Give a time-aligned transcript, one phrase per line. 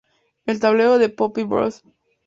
[0.47, 1.83] El tablero de Poppy Bros.